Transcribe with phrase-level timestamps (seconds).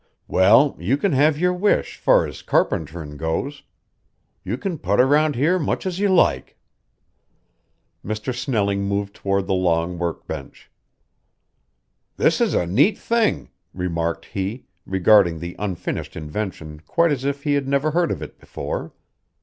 [0.27, 3.61] "Well, you can have your wish fur's carpenterin' goes.
[4.43, 6.57] You can putter round here much as you like."
[8.03, 8.33] Mr.
[8.33, 10.71] Snelling moved toward the long workbench.
[12.17, 17.53] "This is a neat thing," remarked he, regarding the unfinished invention quite as if he
[17.53, 18.93] had never heard of it before.